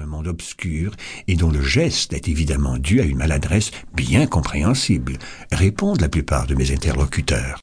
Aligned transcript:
un 0.00 0.06
monde 0.06 0.28
obscur 0.28 0.94
et 1.28 1.36
dont 1.36 1.50
le 1.50 1.62
geste 1.62 2.12
est 2.12 2.28
évidemment 2.28 2.78
dû 2.78 3.00
à 3.00 3.04
une 3.04 3.18
maladresse 3.18 3.70
bien 3.94 4.26
compréhensible, 4.26 5.18
répondent 5.52 6.00
la 6.00 6.08
plupart 6.08 6.46
de 6.46 6.54
mes 6.54 6.72
interlocuteurs. 6.72 7.60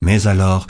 Mais 0.00 0.28
alors, 0.28 0.66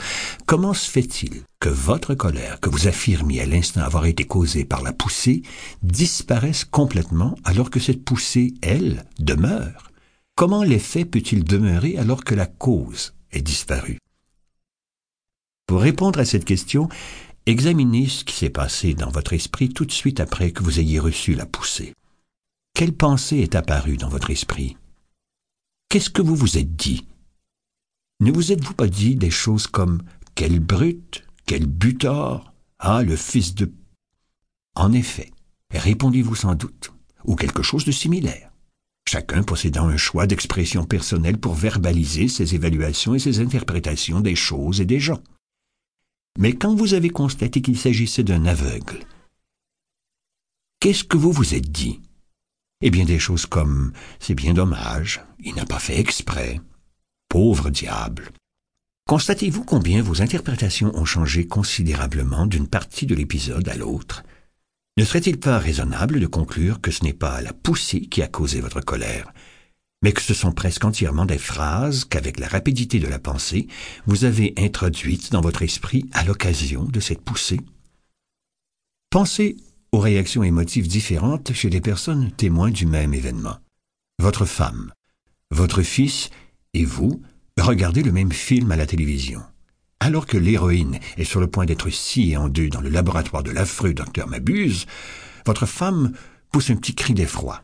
comment 0.47 0.73
se 0.73 0.89
fait-il 0.89 1.43
que 1.59 1.69
votre 1.69 2.15
colère, 2.15 2.59
que 2.59 2.69
vous 2.69 2.87
affirmiez 2.87 3.41
à 3.41 3.45
l'instant 3.45 3.81
avoir 3.81 4.05
été 4.05 4.25
causée 4.25 4.65
par 4.65 4.81
la 4.81 4.91
poussée, 4.91 5.43
disparaisse 5.83 6.65
complètement 6.65 7.35
alors 7.43 7.69
que 7.69 7.79
cette 7.79 8.03
poussée, 8.03 8.55
elle, 8.61 9.05
demeure? 9.19 9.91
Comment 10.35 10.63
l'effet 10.63 11.05
peut-il 11.05 11.43
demeurer 11.43 11.97
alors 11.97 12.23
que 12.23 12.33
la 12.33 12.47
cause 12.47 13.13
est 13.31 13.41
disparue? 13.41 13.99
Pour 15.67 15.81
répondre 15.81 16.19
à 16.19 16.25
cette 16.25 16.45
question, 16.45 16.89
examinez 17.49 18.07
ce 18.07 18.23
qui 18.23 18.35
s'est 18.35 18.49
passé 18.49 18.93
dans 18.93 19.09
votre 19.09 19.33
esprit 19.33 19.69
tout 19.69 19.85
de 19.85 19.91
suite 19.91 20.19
après 20.19 20.51
que 20.51 20.63
vous 20.63 20.79
ayez 20.79 20.99
reçu 20.99 21.33
la 21.33 21.45
poussée. 21.45 21.93
Quelle 22.73 22.93
pensée 22.93 23.37
est 23.37 23.55
apparue 23.55 23.97
dans 23.97 24.09
votre 24.09 24.29
esprit? 24.29 24.77
Qu'est-ce 25.89 26.09
que 26.09 26.21
vous 26.21 26.35
vous 26.35 26.57
êtes 26.57 26.75
dit? 26.75 27.07
Ne 28.19 28.31
vous 28.31 28.51
êtes-vous 28.51 28.73
pas 28.73 28.87
dit 28.87 29.15
des 29.15 29.31
choses 29.31 29.67
comme 29.67 30.01
Quel 30.35 30.59
brute, 30.59 31.25
quel 31.45 31.65
butor, 31.65 32.53
ah, 32.77 33.01
le 33.01 33.15
fils 33.15 33.55
de... 33.55 33.71
En 34.75 34.93
effet, 34.93 35.31
répondez-vous 35.71 36.35
sans 36.35 36.55
doute, 36.55 36.93
ou 37.25 37.35
quelque 37.35 37.63
chose 37.63 37.85
de 37.85 37.91
similaire, 37.91 38.51
chacun 39.07 39.43
possédant 39.43 39.87
un 39.87 39.97
choix 39.97 40.27
d'expression 40.27 40.85
personnelle 40.85 41.39
pour 41.39 41.55
verbaliser 41.55 42.27
ses 42.27 42.53
évaluations 42.53 43.15
et 43.15 43.19
ses 43.19 43.39
interprétations 43.39 44.21
des 44.21 44.35
choses 44.35 44.81
et 44.81 44.85
des 44.85 44.99
gens. 44.99 45.21
Mais 46.39 46.53
quand 46.53 46.73
vous 46.73 46.93
avez 46.93 47.09
constaté 47.09 47.61
qu'il 47.61 47.77
s'agissait 47.77 48.23
d'un 48.23 48.45
aveugle, 48.45 48.99
qu'est-ce 50.79 51.03
que 51.03 51.17
vous 51.17 51.33
vous 51.33 51.53
êtes 51.53 51.69
dit? 51.69 51.99
Eh 52.81 52.91
bien 52.91 53.03
des 53.03 53.19
choses 53.19 53.45
comme 53.45 53.91
C'est 54.21 54.35
bien 54.35 54.53
dommage, 54.53 55.21
il 55.43 55.53
n'a 55.55 55.65
pas 55.65 55.79
fait 55.79 55.99
exprès, 55.99 56.61
Pauvre 57.27 57.69
diable. 57.69 58.31
Constatez-vous 59.05 59.65
combien 59.65 60.01
vos 60.01 60.21
interprétations 60.21 60.95
ont 60.95 61.03
changé 61.03 61.45
considérablement 61.45 62.45
d'une 62.45 62.69
partie 62.69 63.05
de 63.05 63.15
l'épisode 63.15 63.67
à 63.67 63.75
l'autre? 63.75 64.23
Ne 64.95 65.03
serait-il 65.03 65.41
pas 65.41 65.59
raisonnable 65.59 66.21
de 66.21 66.25
conclure 66.25 66.79
que 66.79 66.91
ce 66.91 67.03
n'est 67.03 67.11
pas 67.11 67.41
la 67.41 67.51
poussée 67.51 68.01
qui 68.01 68.21
a 68.21 68.29
causé 68.29 68.61
votre 68.61 68.79
colère, 68.79 69.33
mais 70.01 70.13
que 70.13 70.21
ce 70.21 70.33
sont 70.33 70.51
presque 70.51 70.85
entièrement 70.85 71.25
des 71.25 71.37
phrases 71.37 72.05
qu'avec 72.05 72.39
la 72.39 72.47
rapidité 72.47 72.99
de 72.99 73.07
la 73.07 73.19
pensée, 73.19 73.67
vous 74.05 74.23
avez 74.23 74.53
introduites 74.57 75.31
dans 75.31 75.41
votre 75.41 75.61
esprit 75.61 76.05
à 76.13 76.23
l'occasion 76.23 76.85
de 76.85 76.99
cette 76.99 77.21
poussée 77.21 77.59
Pensez 79.09 79.57
aux 79.91 79.99
réactions 79.99 80.43
émotives 80.43 80.87
différentes 80.87 81.51
chez 81.53 81.69
des 81.69 81.81
personnes 81.81 82.31
témoins 82.31 82.69
du 82.69 82.85
même 82.85 83.13
événement. 83.13 83.57
Votre 84.19 84.45
femme, 84.45 84.93
votre 85.49 85.81
fils 85.81 86.29
et 86.73 86.85
vous 86.85 87.21
regardez 87.57 88.03
le 88.03 88.11
même 88.11 88.31
film 88.31 88.71
à 88.71 88.75
la 88.75 88.85
télévision. 88.85 89.41
Alors 89.99 90.25
que 90.25 90.37
l'héroïne 90.37 90.99
est 91.17 91.23
sur 91.23 91.39
le 91.39 91.47
point 91.47 91.65
d'être 91.65 91.89
sciée 91.89 92.37
en 92.37 92.47
deux 92.47 92.69
dans 92.69 92.81
le 92.81 92.89
laboratoire 92.89 93.43
de 93.43 93.51
l'affreux 93.51 93.93
docteur 93.93 94.27
Mabuse, 94.27 94.85
votre 95.45 95.65
femme 95.65 96.13
pousse 96.51 96.69
un 96.69 96.75
petit 96.75 96.95
cri 96.95 97.13
d'effroi. 97.13 97.61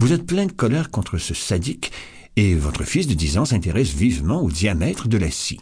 Vous 0.00 0.14
êtes 0.14 0.24
plein 0.24 0.46
de 0.46 0.52
colère 0.52 0.90
contre 0.90 1.18
ce 1.18 1.34
sadique 1.34 1.92
et 2.34 2.54
votre 2.54 2.84
fils 2.84 3.06
de 3.06 3.12
dix 3.12 3.36
ans 3.36 3.44
s'intéresse 3.44 3.92
vivement 3.92 4.40
au 4.42 4.50
diamètre 4.50 5.08
de 5.08 5.18
la 5.18 5.30
scie. 5.30 5.60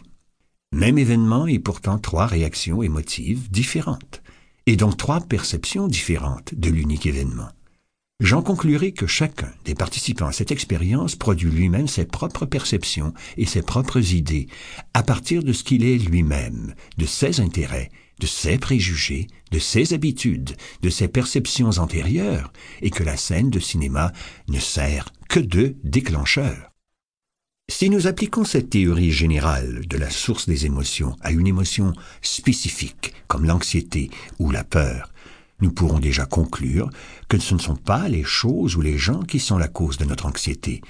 Même 0.71 0.97
événement 0.97 1.45
et 1.45 1.59
pourtant 1.59 1.99
trois 1.99 2.25
réactions 2.25 2.81
émotives 2.81 3.51
différentes, 3.51 4.21
et 4.65 4.77
donc 4.77 4.95
trois 4.95 5.19
perceptions 5.19 5.87
différentes 5.87 6.55
de 6.55 6.69
l'unique 6.69 7.05
événement. 7.05 7.49
J'en 8.21 8.41
conclurai 8.41 8.91
que 8.91 9.07
chacun 9.07 9.49
des 9.63 9.75
participants 9.75 10.27
à 10.27 10.33
cette 10.33 10.51
expérience 10.51 11.15
produit 11.15 11.49
lui-même 11.49 11.87
ses 11.87 12.05
propres 12.05 12.45
perceptions 12.45 13.13
et 13.37 13.45
ses 13.45 13.61
propres 13.61 14.13
idées 14.13 14.47
à 14.93 15.03
partir 15.03 15.41
de 15.41 15.53
ce 15.53 15.63
qu'il 15.63 15.85
est 15.85 15.97
lui-même, 15.97 16.75
de 16.97 17.05
ses 17.05 17.39
intérêts, 17.39 17.89
de 18.19 18.27
ses 18.27 18.57
préjugés, 18.57 19.27
de 19.51 19.59
ses 19.59 19.93
habitudes, 19.93 20.57
de 20.81 20.89
ses 20.89 21.07
perceptions 21.07 21.69
antérieures, 21.77 22.51
et 22.81 22.89
que 22.89 23.03
la 23.03 23.15
scène 23.15 23.49
de 23.49 23.59
cinéma 23.59 24.11
ne 24.49 24.59
sert 24.59 25.13
que 25.29 25.39
de 25.39 25.77
déclencheur. 25.85 26.71
Si 27.71 27.89
nous 27.89 28.07
appliquons 28.07 28.43
cette 28.43 28.71
théorie 28.71 29.11
générale 29.11 29.87
de 29.87 29.97
la 29.97 30.09
source 30.09 30.49
des 30.49 30.65
émotions 30.65 31.15
à 31.21 31.31
une 31.31 31.47
émotion 31.47 31.93
spécifique, 32.21 33.13
comme 33.27 33.45
l'anxiété 33.45 34.09
ou 34.39 34.51
la 34.51 34.63
peur, 34.63 35.13
nous 35.61 35.71
pourrons 35.71 35.99
déjà 35.99 36.25
conclure 36.25 36.89
que 37.27 37.37
ce 37.37 37.53
ne 37.53 37.59
sont 37.59 37.75
pas 37.75 38.07
les 38.07 38.23
choses 38.23 38.75
ou 38.75 38.81
les 38.81 38.97
gens 38.97 39.21
qui 39.21 39.39
sont 39.39 39.57
la 39.57 39.67
cause 39.67 39.97
de 39.97 40.05
notre 40.05 40.25
anxiété, 40.25 40.81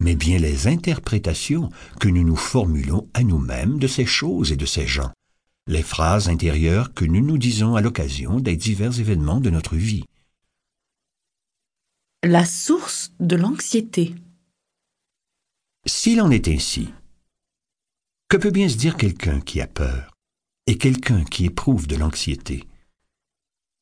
mais 0.00 0.14
bien 0.14 0.38
les 0.38 0.66
interprétations 0.66 1.70
que 2.00 2.08
nous 2.08 2.24
nous 2.24 2.36
formulons 2.36 3.08
à 3.14 3.22
nous-mêmes 3.22 3.78
de 3.78 3.86
ces 3.86 4.06
choses 4.06 4.52
et 4.52 4.56
de 4.56 4.66
ces 4.66 4.86
gens, 4.86 5.12
les 5.66 5.82
phrases 5.82 6.28
intérieures 6.28 6.92
que 6.94 7.04
nous 7.04 7.24
nous 7.24 7.38
disons 7.38 7.76
à 7.76 7.80
l'occasion 7.80 8.40
des 8.40 8.56
divers 8.56 8.98
événements 8.98 9.40
de 9.40 9.50
notre 9.50 9.76
vie. 9.76 10.04
La 12.24 12.44
source 12.44 13.12
de 13.18 13.36
l'anxiété. 13.36 14.14
S'il 15.86 16.20
en 16.20 16.30
est 16.30 16.46
ainsi, 16.46 16.88
que 18.28 18.36
peut 18.36 18.52
bien 18.52 18.68
se 18.68 18.76
dire 18.76 18.96
quelqu'un 18.96 19.40
qui 19.40 19.60
a 19.60 19.66
peur 19.66 20.14
et 20.66 20.78
quelqu'un 20.78 21.24
qui 21.24 21.46
éprouve 21.46 21.86
de 21.86 21.96
l'anxiété? 21.96 22.64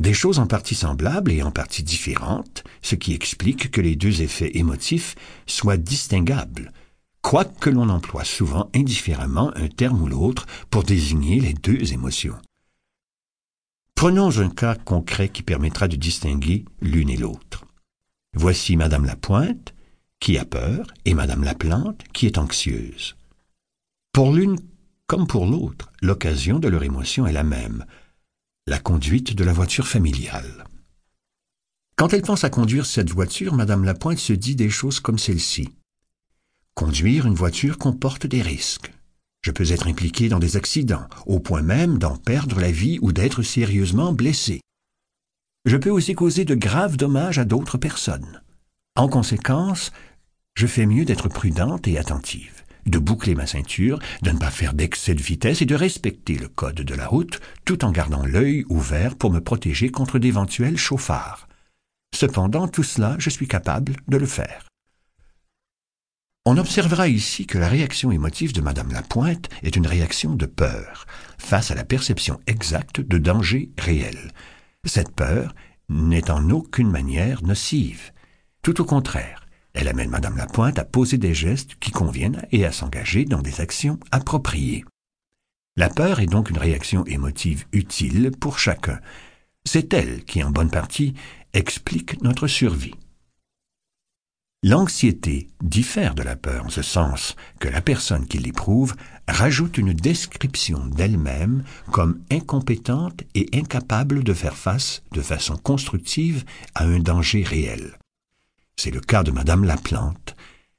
Des 0.00 0.14
choses 0.14 0.38
en 0.38 0.46
partie 0.46 0.74
semblables 0.74 1.30
et 1.30 1.42
en 1.42 1.50
partie 1.50 1.82
différentes, 1.82 2.64
ce 2.82 2.94
qui 2.94 3.12
explique 3.12 3.70
que 3.70 3.82
les 3.82 3.96
deux 3.96 4.22
effets 4.22 4.56
émotifs 4.56 5.14
soient 5.46 5.76
distinguables, 5.76 6.72
quoique 7.20 7.70
l'on 7.70 7.90
emploie 7.90 8.24
souvent 8.24 8.70
indifféremment 8.74 9.52
un 9.56 9.68
terme 9.68 10.02
ou 10.02 10.08
l'autre 10.08 10.46
pour 10.70 10.82
désigner 10.82 11.38
les 11.38 11.52
deux 11.52 11.92
émotions. 11.92 12.38
Prenons 13.94 14.38
un 14.38 14.48
cas 14.48 14.74
concret 14.74 15.28
qui 15.28 15.42
permettra 15.42 15.86
de 15.86 15.96
distinguer 15.96 16.64
l'une 16.80 17.10
et 17.10 17.18
l'autre. 17.18 17.66
Voici 18.34 18.76
Madame 18.76 19.04
Lapointe, 19.04 19.74
qui 20.18 20.38
a 20.38 20.46
peur, 20.46 20.86
et 21.04 21.12
Madame 21.12 21.44
Laplante, 21.44 22.02
qui 22.14 22.26
est 22.26 22.38
anxieuse. 22.38 23.16
Pour 24.12 24.32
l'une 24.32 24.58
comme 25.06 25.26
pour 25.26 25.44
l'autre, 25.44 25.90
l'occasion 26.02 26.60
de 26.60 26.68
leur 26.68 26.84
émotion 26.84 27.26
est 27.26 27.32
la 27.32 27.42
même, 27.42 27.84
la 28.70 28.78
conduite 28.78 29.34
de 29.34 29.42
la 29.42 29.52
voiture 29.52 29.88
familiale. 29.88 30.64
Quand 31.96 32.12
elle 32.12 32.22
pense 32.22 32.44
à 32.44 32.50
conduire 32.50 32.86
cette 32.86 33.10
voiture, 33.10 33.52
Madame 33.52 33.82
Lapointe 33.82 34.20
se 34.20 34.32
dit 34.32 34.54
des 34.54 34.70
choses 34.70 35.00
comme 35.00 35.18
celle-ci. 35.18 35.70
Conduire 36.76 37.26
une 37.26 37.34
voiture 37.34 37.78
comporte 37.78 38.28
des 38.28 38.42
risques. 38.42 38.92
Je 39.42 39.50
peux 39.50 39.72
être 39.72 39.88
impliqué 39.88 40.28
dans 40.28 40.38
des 40.38 40.56
accidents, 40.56 41.08
au 41.26 41.40
point 41.40 41.62
même 41.62 41.98
d'en 41.98 42.16
perdre 42.16 42.60
la 42.60 42.70
vie 42.70 43.00
ou 43.02 43.10
d'être 43.10 43.42
sérieusement 43.42 44.12
blessé. 44.12 44.60
Je 45.64 45.76
peux 45.76 45.90
aussi 45.90 46.14
causer 46.14 46.44
de 46.44 46.54
graves 46.54 46.96
dommages 46.96 47.40
à 47.40 47.44
d'autres 47.44 47.76
personnes. 47.76 48.40
En 48.94 49.08
conséquence, 49.08 49.90
je 50.54 50.68
fais 50.68 50.86
mieux 50.86 51.04
d'être 51.04 51.28
prudente 51.28 51.88
et 51.88 51.98
attentive 51.98 52.62
de 52.86 52.98
boucler 52.98 53.34
ma 53.34 53.46
ceinture, 53.46 53.98
de 54.22 54.30
ne 54.30 54.38
pas 54.38 54.50
faire 54.50 54.74
d'excès 54.74 55.14
de 55.14 55.22
vitesse 55.22 55.62
et 55.62 55.66
de 55.66 55.74
respecter 55.74 56.36
le 56.36 56.48
code 56.48 56.82
de 56.82 56.94
la 56.94 57.06
route 57.06 57.40
tout 57.64 57.84
en 57.84 57.92
gardant 57.92 58.24
l'œil 58.24 58.64
ouvert 58.68 59.16
pour 59.16 59.30
me 59.30 59.40
protéger 59.40 59.90
contre 59.90 60.18
d'éventuels 60.18 60.76
chauffards. 60.76 61.48
Cependant, 62.14 62.68
tout 62.68 62.82
cela, 62.82 63.16
je 63.18 63.30
suis 63.30 63.48
capable 63.48 63.94
de 64.08 64.16
le 64.16 64.26
faire. 64.26 64.66
On 66.46 66.56
observera 66.56 67.06
ici 67.06 67.46
que 67.46 67.58
la 67.58 67.68
réaction 67.68 68.10
émotive 68.10 68.54
de 68.54 68.62
Madame 68.62 68.92
Lapointe 68.92 69.48
est 69.62 69.76
une 69.76 69.86
réaction 69.86 70.34
de 70.34 70.46
peur 70.46 71.06
face 71.38 71.70
à 71.70 71.74
la 71.74 71.84
perception 71.84 72.40
exacte 72.46 73.00
de 73.00 73.18
danger 73.18 73.70
réel. 73.78 74.32
Cette 74.84 75.14
peur 75.14 75.54
n'est 75.90 76.30
en 76.30 76.48
aucune 76.50 76.90
manière 76.90 77.42
nocive. 77.42 78.12
Tout 78.62 78.80
au 78.80 78.84
contraire, 78.84 79.39
elle 79.74 79.88
amène 79.88 80.10
Madame 80.10 80.36
Lapointe 80.36 80.78
à 80.78 80.84
poser 80.84 81.18
des 81.18 81.34
gestes 81.34 81.76
qui 81.80 81.90
conviennent 81.90 82.46
et 82.52 82.64
à 82.64 82.72
s'engager 82.72 83.24
dans 83.24 83.42
des 83.42 83.60
actions 83.60 83.98
appropriées. 84.10 84.84
La 85.76 85.88
peur 85.88 86.20
est 86.20 86.26
donc 86.26 86.50
une 86.50 86.58
réaction 86.58 87.04
émotive 87.06 87.64
utile 87.72 88.32
pour 88.38 88.58
chacun. 88.58 89.00
C'est 89.64 89.94
elle 89.94 90.24
qui, 90.24 90.42
en 90.42 90.50
bonne 90.50 90.70
partie, 90.70 91.14
explique 91.52 92.22
notre 92.22 92.46
survie. 92.46 92.94
L'anxiété 94.62 95.48
diffère 95.62 96.14
de 96.14 96.22
la 96.22 96.36
peur 96.36 96.66
en 96.66 96.68
ce 96.68 96.82
sens 96.82 97.34
que 97.60 97.68
la 97.68 97.80
personne 97.80 98.26
qui 98.26 98.36
l'éprouve 98.36 98.94
rajoute 99.26 99.78
une 99.78 99.94
description 99.94 100.84
d'elle-même 100.86 101.64
comme 101.90 102.20
incompétente 102.30 103.22
et 103.34 103.48
incapable 103.54 104.22
de 104.22 104.34
faire 104.34 104.58
face 104.58 105.02
de 105.12 105.22
façon 105.22 105.56
constructive 105.56 106.44
à 106.74 106.84
un 106.84 106.98
danger 106.98 107.42
réel. 107.42 107.96
C'est 108.82 108.90
le 108.90 109.02
cas 109.02 109.22
de 109.22 109.30
Madame 109.30 109.64
Laplante, 109.64 110.34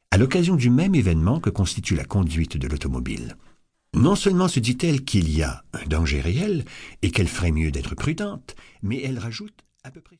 à 0.10 0.18
l'occasion 0.18 0.56
du 0.56 0.72
même 0.72 0.96
événement 0.96 1.40
que 1.40 1.52
constitue 1.52 1.94
la 1.94 2.04
conduite 2.04 2.58
de 2.58 2.68
l'automobile. 2.68 3.38
Non 3.94 4.16
seulement 4.16 4.48
se 4.48 4.60
dit-elle 4.60 5.04
qu'il 5.04 5.30
y 5.30 5.44
a 5.44 5.64
un 5.74 5.86
danger 5.86 6.20
réel 6.20 6.66
et 7.04 7.12
qu'elle 7.12 7.28
ferait 7.28 7.52
mieux 7.52 7.70
d'être 7.70 7.94
prudente, 7.94 8.56
mais 8.82 9.04
elle 9.04 9.20
rajoute 9.20 9.54
à 9.84 9.92
peu 9.92 10.02
près 10.02 10.10